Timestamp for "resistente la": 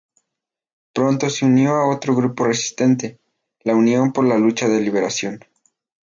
2.45-3.75